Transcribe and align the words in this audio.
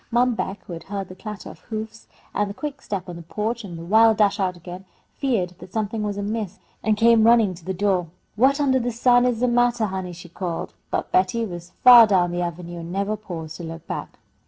Mom 0.09 0.33
Beck, 0.33 0.65
who 0.65 0.73
had 0.73 0.85
heard 0.85 1.09
the 1.09 1.15
clatter 1.15 1.51
of 1.51 1.59
hoofs, 1.59 2.07
the 2.33 2.55
quick 2.55 2.81
step 2.81 3.07
on 3.07 3.17
the 3.17 3.21
porch, 3.21 3.63
and 3.63 3.77
the 3.77 3.85
wild 3.85 4.17
dash 4.17 4.39
out 4.39 4.57
again, 4.57 4.83
feared 5.19 5.49
that 5.59 5.71
something 5.71 6.01
was 6.01 6.17
amiss, 6.17 6.57
and 6.81 6.97
came 6.97 7.23
running 7.23 7.53
to 7.53 7.63
the 7.63 7.71
door. 7.71 8.07
"What 8.35 8.59
undah 8.59 8.79
the 8.81 8.89
sun 8.91 9.27
is 9.27 9.41
the 9.41 9.47
mattah, 9.47 9.89
honey?" 9.89 10.13
she 10.13 10.27
called, 10.27 10.73
but 10.89 11.11
Betty 11.11 11.45
was 11.45 11.73
far 11.83 12.07
down 12.07 12.31
the 12.31 12.41
avenue, 12.41 12.79
and 12.79 12.91
never 12.91 13.15
paused 13.15 13.57
to 13.57 13.63
look 13.63 13.85
back. 13.85 14.17